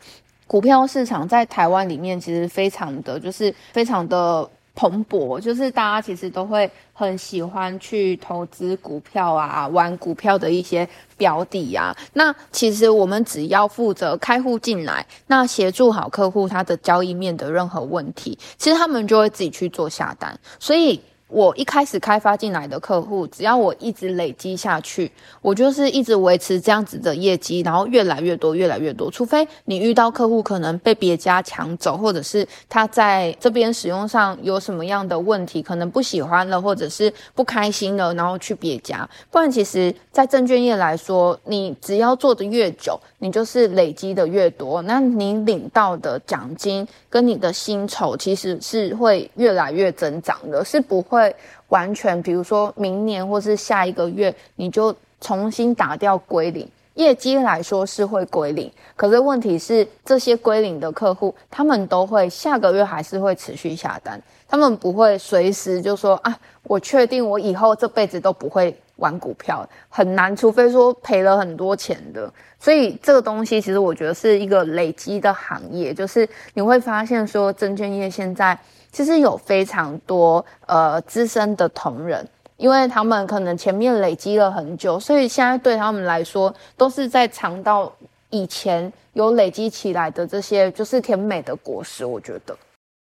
[0.48, 4.50] 股票市场在台湾里面其实非常的就是非常的。
[4.76, 11.96] 蓬勃就是大家其实都会很喜欢去投资股票啊，玩股票的一些标的啊。
[12.14, 20.40] 那其实我们只要负责开户进来，那协助好客户他的交易面的任何问题，其实他们就会自己去做下单。
[20.60, 21.00] 所以。
[21.34, 29.10] 我一开始开发进来的客户，只要我一直累积下去，我就是一直维持这样子的业绩，然后越来越多，越来越多。
[29.10, 39.10] 除非你遇到客户可能被别家抢走，或者是他在这边使用上有什么样的问题，可能不喜欢了，或者是不开心了，然后去别家。
[39.32, 51.34] 不然，其实，在证券业来说，你只要做的越久，你就是累积的越多，那你领到的奖金跟你的薪酬其实是会越来越增长的，是不会。
[51.70, 56.68] 完全，比如说明年或是下一个月，你就重新打掉归零。
[56.96, 72.32] 业绩来说是会归零，可是问题是这些归零的客户，他们都会下个月还是会持续下单，他们不会随时就说啊，我确定我以后这辈子都不会玩股票，很难，除非说赔了很多钱的。
[72.60, 78.58] 所以这个东西其实我觉得是一个累积的行业，就是你会发现说证券业现在。
[78.92, 82.24] 其实有非常多呃资深的同仁，
[82.58, 87.92] 因为他们可能前面累积了很久，所以现在对他们来说都是在尝到
[88.30, 92.06] 以前有累积起来的这些就是甜美的果实。
[92.06, 92.56] 我觉得，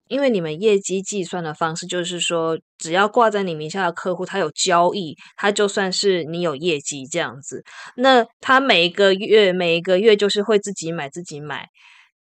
[0.09, 7.63] 因为你们业绩计算的方式就是说，只要挂在你名下的客户，他有交易，他就算是你有业绩这样子。
[7.95, 11.69] 那他每一个月每一个月就是会自己买自己买。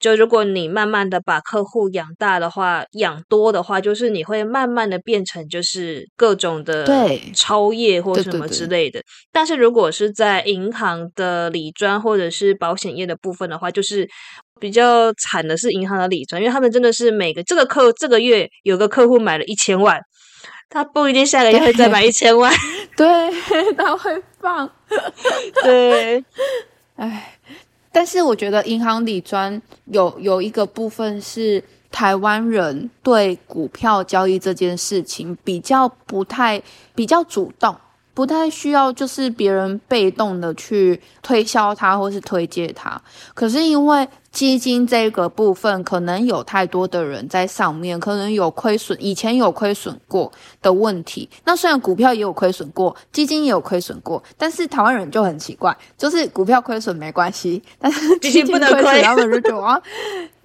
[0.01, 6.87] 就如果你慢慢的把客户养大的话，养多的话，就是你会慢慢的变成就是各种的
[7.35, 9.03] 超业或什么之类的。
[9.33, 14.09] 但是如果是在银行的理专或者是保险业的部分的话，就是
[14.61, 20.01] 比较惨的是银行的理专，因为他们真的是每个这个客这个月有个客户买了一千万，
[20.71, 22.53] 他不一定下个月会再买一千万，
[22.97, 23.31] 对，
[23.77, 24.71] 他会放，
[25.65, 26.25] 对，
[26.95, 27.35] 哎。
[27.99, 36.63] 但是我觉得银行理专有有一个部分是台湾人对股票交易这件事情比较不太
[36.95, 37.75] 比较主动，
[38.19, 43.01] 不太需要就是别人被动的去推销它或是推荐它。
[43.33, 51.31] 可是因为基金这个部分可能有太多的人在上面，可能有亏损，以前有亏损过的问题。
[51.45, 59.83] 那虽然股票也有亏损过，基金也有亏损过，但是台湾人就很奇怪，就是股票亏损没关系，但是基金不能亏，然后就觉得，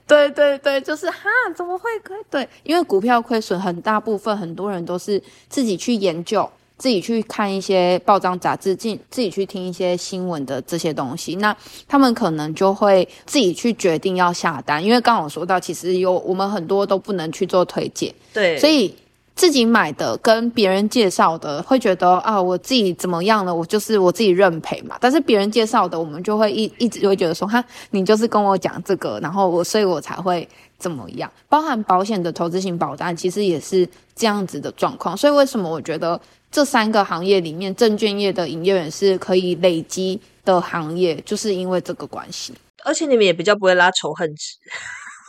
[0.06, 2.16] 对对对，就是哈，怎么会亏？
[2.30, 6.48] 对，因为股票亏损很大部分，很多人都是自己去研究。
[6.84, 11.56] 自己去看一些报章杂志，进自己去听一些新闻的这些东西，那
[11.88, 18.93] 他们可能就会自己去决定要下单，因为刚刚我说到，其实有我们很多都不能去做推荐，对，所以
[19.34, 24.98] 自己买的跟别人介绍的会觉得啊，我自己怎么样了，我就是我自己认赔嘛。
[25.00, 30.46] 但是别人介绍的，我们就会一一直会觉得说，哈，你就是跟我讲这个，然后我所以我才会
[30.78, 31.32] 怎么样。
[31.48, 35.15] 包含保险的投资型保单，其实也是这样子的状况。
[35.15, 36.19] 所以为什么我觉得？
[36.54, 42.54] 这三个行业里面，证券业的营业员是可以累积的行业，就是因为这个关系。
[42.86, 44.56] 而且你们也比较不会拉仇恨值，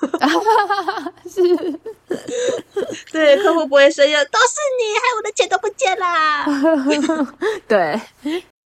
[1.30, 1.40] 是，
[3.10, 6.44] 对，客户不会生气，都是你害我的钱都不见啦。
[7.66, 7.98] 对，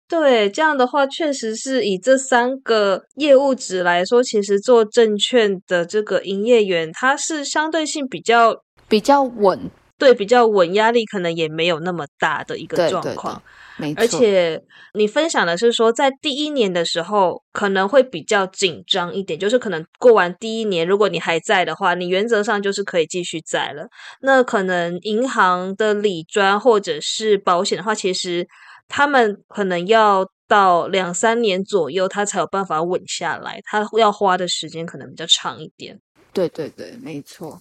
[0.08, 9.70] 对，这样的话，确实是以这三个业务值来说，其实做证券的这个营业员，他是相对性比较比较稳。
[10.00, 13.40] 对，比较稳，压力可能也没有那么大的一个状况，
[13.76, 14.00] 没错。
[14.00, 14.60] 而且
[14.94, 23.86] 你分享的是说，在第一年的时候可能会比较紧张一点，就是可能过完第一年，如果你还在的话，你原则上就是可以继续在了。
[24.22, 28.48] 那可能银行的理专或者是保险的话，其实
[28.88, 36.00] 他们可能要到两三年左右，他才有办法稳下来，他要花的时间可能比较长一点。
[36.32, 37.60] 对对对，没错。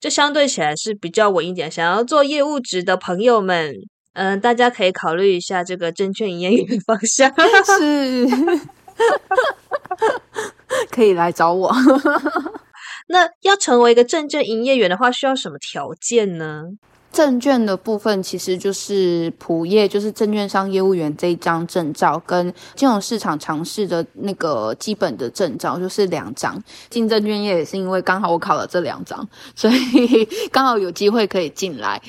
[0.00, 1.70] 就相对起来是比较稳一点。
[1.70, 3.74] 想要做业务职的朋友们，
[4.14, 7.30] 嗯，大家可以考虑一下这个证券营业员的方向。
[7.78, 8.26] 是，
[10.90, 11.72] 可以来找我。
[13.08, 16.64] 那要成为一个证券营业员的话，需要什么条件呢？
[17.12, 26.62] 证券的部分其实就是普业，就是证券商业务员这一张证照，跟金融市场尝试的那个基本的证照，就是两张。
[26.88, 32.00] 进证券业也是因为刚好我考了这两张，所以刚好有机会可以进来。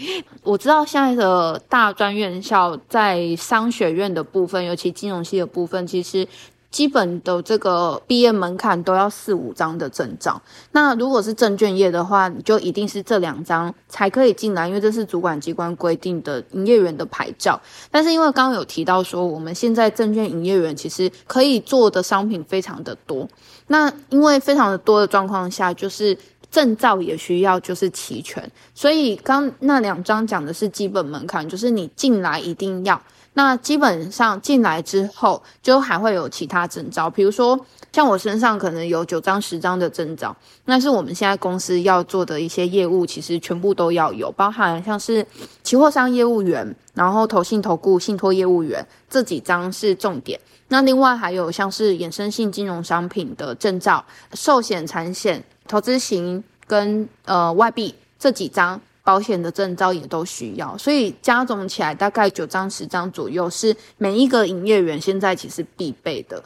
[0.44, 6.28] 我知道现在的大专院校在商学院的部分，尤其金融系的部分，其实。
[6.72, 17.60] 基本的这个毕业门槛都要四五张的证照，那如果是证券业的话，你就一定是这两张才可以进来，因为这是主管机关规定的营业员的牌照。
[17.92, 23.28] 但是因为刚刚有提到说，我们现在证券营业员其实可以做的商品非常的多，
[23.68, 26.18] 那因为非常的多的状况下，就是
[26.50, 33.02] 证照也需要就是齐全，所以刚那两张讲的是基本门槛，就是你进来一定要。
[33.34, 37.58] 那基本上进来之后，就还会有其他证照，比如说
[37.94, 45.26] 像我身上可能有九张、十张的证照，那是我们现在公司要做的一些业务，其实全部都要有，包含像是
[45.64, 50.38] 期货商业务员，然后投信投顾信托业务员这几张是重点。
[50.68, 58.80] 那另外还有像是衍生性金融商品的证照、寿险、产险、投资型跟呃外币这几张。
[59.04, 66.44] 保险的证照也都需要，所以加总起来大概九张十张左右，是每一个营业员现在其实必备的。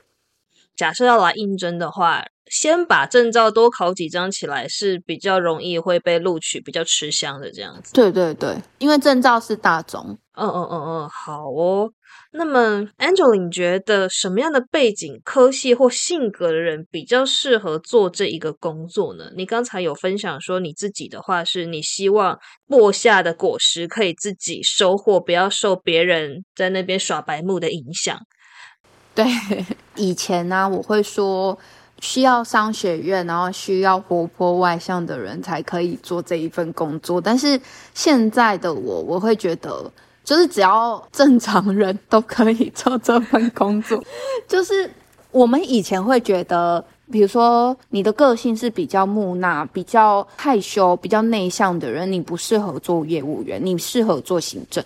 [0.75, 7.93] 假设要来应征的话，先把证照多考几张起来是比较容易会被录取，比较吃香的这样子。
[7.93, 10.17] 对对对，因为证照是大宗。
[10.33, 11.89] 嗯嗯嗯嗯，好哦。
[12.37, 19.31] 那么，Angel，你觉得什么样的背景、科系或性格的人比较适合做这一个工作呢？
[19.35, 28.17] 你刚才有分享说，你自己的话是你希望播下的果实可以自己收获，不要受别人在那边耍白目的影响。
[29.13, 29.25] 对，
[29.95, 31.57] 以前呢，我会说。
[32.01, 37.21] 需要商学院，然后需要活泼外向的人才可以做这一份工作。
[37.21, 37.59] 但是
[37.93, 39.89] 现在的我，我会觉得，
[40.25, 44.03] 就是只要正常人都可以做这份工作。
[44.49, 44.89] 就是
[45.31, 54.83] 我们以前会觉得，比如说你的个性是比较木讷、比较害羞、比较内向的人，你不适合做业务员，你适合做行政。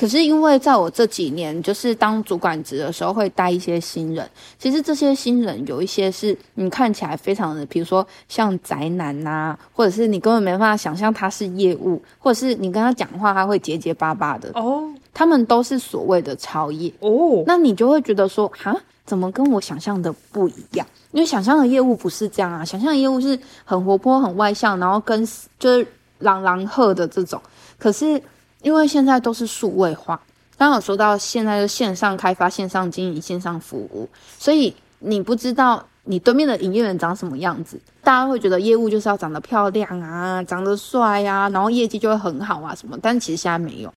[0.00, 4.26] 可是因为在我这几年就是当主管职的时候，会带一些新人。
[4.58, 14.90] 其实这些新人有一些是你看起来非常的，比如说像宅男呐，或者是你根本没办法想象他是业务，或者是你跟他讲话他会结结巴巴的哦。
[15.12, 17.44] 他们都是所谓的超业哦。
[17.46, 18.74] 那你就会觉得说，哈，
[19.04, 20.86] 怎么跟我想象的不一样？
[21.12, 25.28] 因为想象的业务不是这样啊，想象的业务是很活泼、很外向，然后跟
[25.58, 25.86] 就是
[26.20, 27.38] 朗朗赫的这种。
[27.78, 28.18] 可是。
[28.62, 30.20] 因为现在都是数位化，
[30.56, 34.08] 刚好说到现在是线上开发、线上经营、线上服务，
[34.38, 43.92] 所以你不知道你对面的营业员长什么样子，大家会觉得业务就是要长得漂亮啊，长得帅呀，然后业绩就会很好啊什么，但其实现在没有，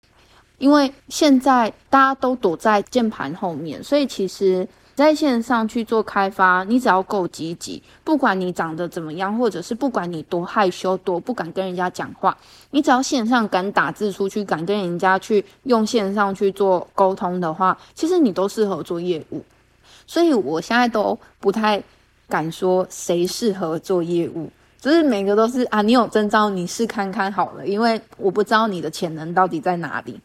[0.59, 4.67] 因为现在大家都躲在键盘后面，所以其实。
[5.03, 12.37] 在线上去做开发，你只要够积极，不管你长得怎么样，或者是不管你多害羞、多不敢跟人家讲话，
[12.71, 19.45] 你只要线上敢打字出去，敢跟人家去用线上去做沟通的话，其实你都适合做业务。
[20.07, 21.83] 所以我现在都不太
[22.29, 24.51] 敢说谁适合做业务，
[24.81, 30.21] 只是每个都是啊，你有征兆，你试看看好了，因为我不知道你的潜能到底在哪里。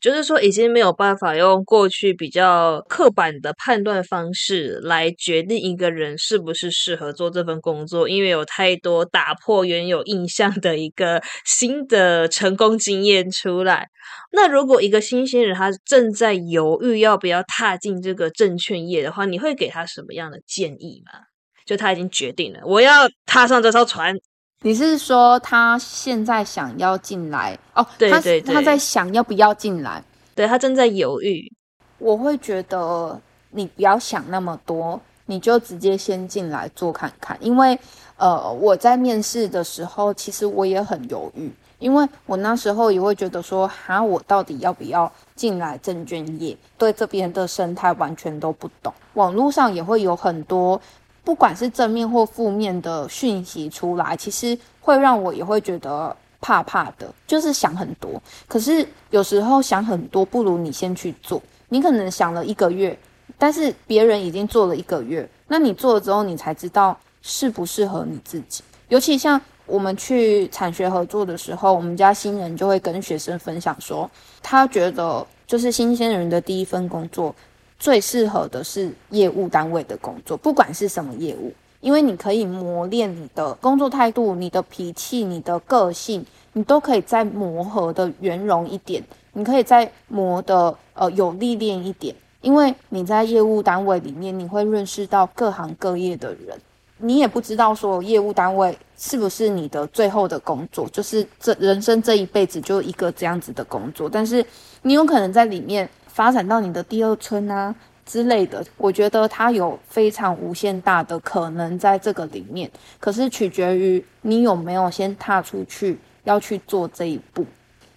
[0.00, 13.88] 就是说，已经没有办法用过去比较刻板的判断方式来决定一个人是不是适合做这份工作，因为有太多打破原有印象的一个新的成功经验出来。
[14.30, 21.20] 那如果一个新鲜人他正在犹豫要不要踏进这个证券业的话，你会给他什么样的建议吗？
[21.66, 24.14] 就他已经决定了，我要踏上这艘船。
[24.62, 27.86] 你是说他现在想要进来哦？
[27.96, 30.02] 对对对，他在想要不要进来？
[30.34, 31.52] 对他正在犹豫。
[31.98, 37.38] 我会觉得你不要想那么多，你就直接先进来做看看。
[37.40, 37.78] 因为
[38.16, 46.56] 呃，我在面试的时候，其实我也很犹豫，因为我那时候也会觉得说，哈，我到底要不要进来证券业？
[46.76, 48.92] 对这边的生态完全都不懂。
[49.14, 50.80] 网络上也会有很多。
[51.28, 58.10] 不管是正面或负面的讯息出来，其实会让我也会觉得怕怕的，就是想很多。
[58.46, 61.42] 可是有时候想很多，不如你先去做。
[61.68, 62.98] 你可能想了一个月，
[63.36, 68.64] 但是别人已经做了一个月，那你做了之后，你才知道适不适合你自己。
[68.88, 74.10] 尤其像我们去产学合作的时候，我们家新人就会跟学生分享说，
[74.42, 77.34] 他觉得就是新鲜人的第一份工作。
[77.78, 89.00] 最适合的是业务单位的工作，不管是什么业务，因为你可以磨练你的工作态度、你的脾气、你的个性，你都可以再磨合的圆融一点，
[89.32, 96.60] 你可以再磨的呃有历练一点，因为你在业务单位里面，你会认识到各行各业的人，
[96.96, 104.44] 你也不知道说业务单位是不是你的最后的工作，就是这人生这一辈子就一个这样子的工作，但是
[104.82, 105.88] 你有可能在里面。
[106.18, 107.72] 发展到你的第二春啊
[108.04, 112.68] 之类的，我觉得它有非常无限大的可能在这个里面。
[112.98, 117.46] 可是取决于你有没有先踏出去要去做这一步。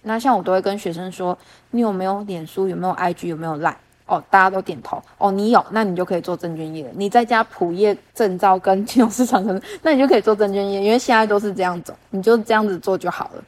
[0.02, 1.36] 那像我都会跟学生说，
[1.72, 2.68] 你有没有脸书？
[2.68, 3.26] 有没有 IG？
[3.26, 3.74] 有没有 Line？
[4.06, 5.02] 哦，大家都点头。
[5.18, 6.92] 哦，你有，那你就可以做证券业了。
[6.94, 13.42] 你在加普业证照跟金融市场可能， 那你就可以做证券业，因为现在都是这样走，你就这样子做就好了。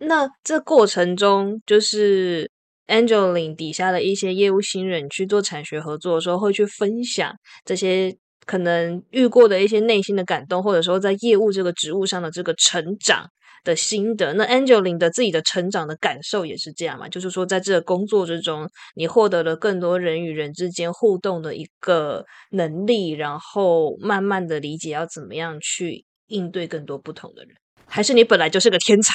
[0.00, 2.50] 那这过程中就是。
[2.88, 7.32] Angeline 底下的一些业务新人去做产学合作的时候，会去分享
[7.64, 13.26] 这些可能遇过的一些内心的感动，或者说在业务这个职务上的这个成长
[13.62, 14.32] 的心得。
[14.32, 17.08] 那 Angeline 的自己的成长的感受也是这样嘛？
[17.08, 27.54] 就是说，在这个工作之中，你获得了更多人与人之间互动的一个能力，然后慢慢的理解要怎么样去应对更多不同的人，
[27.86, 29.14] 还是你本来就是个天才？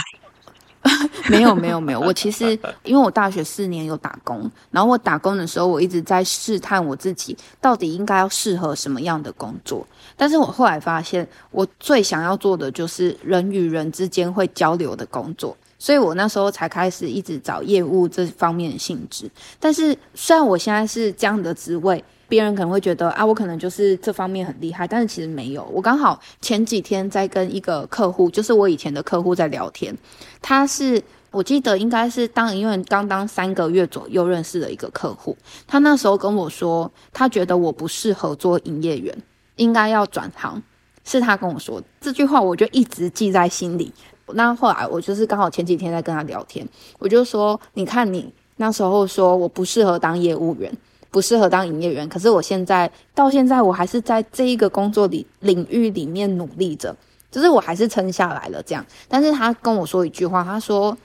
[1.30, 9.88] 没有没有没有，我其实因为我大学四年有打工，然后我打工的时候，我一直在试探我自己到底应该要适合什么样的工作。
[10.18, 19.30] 但是我后来发现，我最想要做的就是人与人之间会交流的工作，所以我那时候才开始一直找业务这方面的性质。
[19.60, 22.04] 但是虽然我现在是这样的职位。
[22.28, 25.64] 别人可能会觉得啊，我可能就是这方面很厉害，但是其实没有。
[25.72, 29.96] 我刚好前几天在跟一个客户，就是我以前的客户在聊天。
[30.42, 31.02] 他是
[31.32, 35.36] 我记得应该是当因为刚当三个月左右认识的一个客户。
[35.68, 39.16] 他那时候跟我说，他觉得我不适合做营业员，
[39.56, 40.62] 应该要转行，
[41.04, 43.92] 是他跟我说这句话，我就一直记在心里。
[44.34, 46.68] 那后来我就是刚好前几天在跟他聊天，
[46.98, 50.72] 我就说，你看你那时候说我不适合当业务员，
[51.14, 56.94] 不适合当营业员，可是我现在到现在我还是在这一个工作里领域里面努力着，
[57.32, 58.84] 就是我还是撑下来了这样。
[59.08, 60.98] 但是他跟我说一句话，他说：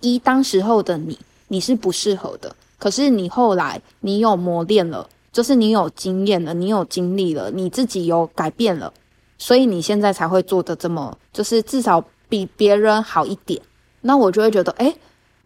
[0.00, 8.92] 一当时候的你，你是不适合的，可是你后来你有磨练了，就是你有经验了，你有经历了，你自己有改变了，
[9.38, 12.04] 所以你现在才会做的这么，就是至少。
[12.26, 13.60] 比别人好一点，
[14.00, 14.92] 那我就会觉得，哎，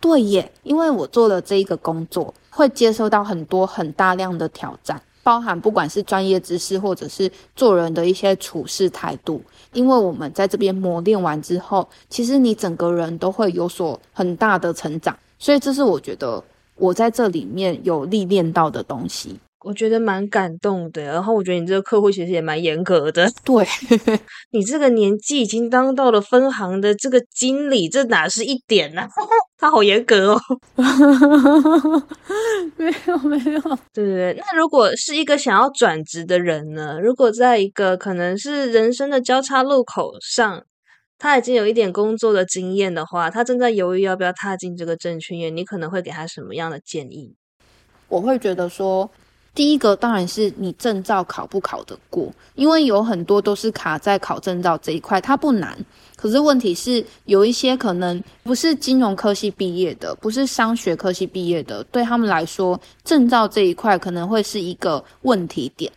[0.01, 9.43] 对耶，因为我做了这一个工作，会接受到很多很大量的挑战，包含不管是专业知识，或者是做人的一些处事态度。
[9.73, 16.43] 因为我们在这边磨练完之后，其实你整个人都会有所很大的成长，所以这是我觉得
[16.77, 19.39] 我在这里面有历练到的东西。
[19.69, 23.31] 我觉得蛮感动的，然后我觉得你这个客户其实也蛮严格的。
[23.45, 23.67] 对
[24.51, 29.07] 你这个年纪已经当到了分行的这个经理，这哪是一点呢？
[29.61, 30.41] 他好严格哦。
[32.79, 33.61] 没有没有，
[33.93, 34.37] 对对对。
[34.39, 36.99] 那如果是一个想要转职的人呢？
[36.99, 40.65] 如果在一个可能是人生的交叉路口上，
[41.19, 47.35] 他已经有一点工作的经验的话，他正在犹豫要不要踏进这个证券业，你可能会给他什么样的建议？
[48.09, 49.11] 我会觉得说。
[49.55, 55.77] 第一个当然是你证照考不考得过，因为有很多都是卡在考证照这一块，它不难。
[56.15, 65.93] 可是问题是有一些可能不是金融科系毕业的，不是商学科系毕业的，对他们来说证照这一块可能会是一个问题点。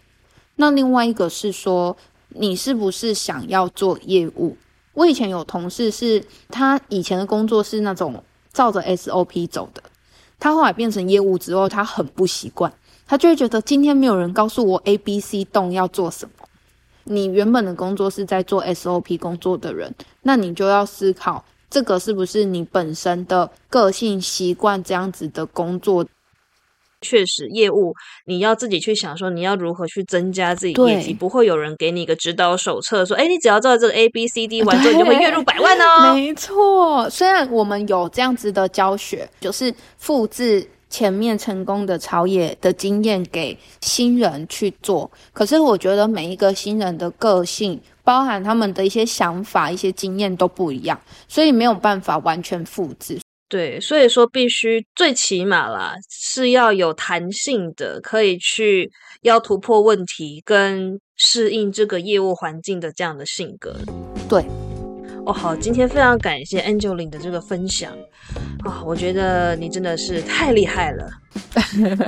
[0.56, 1.96] 那另外一个是说，
[2.30, 4.56] 你是不是想要做业务？
[4.94, 8.24] 我以前有同事是他以前的工作是那种
[8.54, 9.82] 照着 SOP 走的，
[10.40, 12.72] 他后来变成业务之后，他很不习惯。
[13.12, 16.32] 他就会觉得今天没有人告诉我 A、B、C 栋要做什么。
[17.04, 26.06] 你原本的工作是在做 SOP 工作的人，那你就要思考这个是不是你本身的个性习惯这样子的工作。
[27.02, 27.94] 确实，业务
[28.28, 36.14] 你要自己去想说你要如何去增加自己业绩，不会有人给你一个指导手册说，哎，你只要照这个 A、B、C、D 完之后，你就会月入百万哦。
[36.16, 40.66] 没错，虽然我们有这样子的教学，就是复制。
[40.92, 53.18] 前面成功的朝野的经验给新人去做，可是我觉得每一个新人的个性，包含他们的一些想法、一些经验都不一样，所以没有办法完全复制。
[53.48, 63.76] 对，所以说必须最起码啦是要有弹性的，可以去要突破问题跟适应这个业务环境的这样的性格。
[64.30, 64.46] 对。
[65.26, 67.92] 哦，好，今天非常感谢 Angeline 的这个分享
[68.64, 71.10] 啊，我觉得你真的是太厉害了，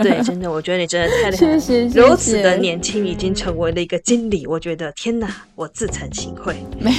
[0.02, 6.56] 对，真的，我觉得你真的太厉害，了，如此的年轻已经成为了一个经理，我觉得天哪，我自惭形秽。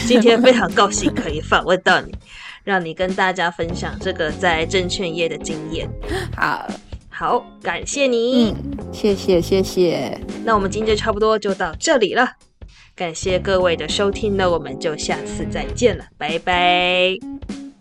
[0.06, 2.14] 今天非常高兴可以访问到你，
[2.62, 5.90] 让你跟大家分享这个在证券业的经验。
[6.36, 6.66] 好，
[7.08, 8.54] 好，感谢你，
[8.92, 10.16] 谢谢，谢谢。
[10.44, 12.28] 那我们今天差不多就到这里了。
[12.96, 17.73] 感谢各位的收听，那我们就下次再见了，拜拜。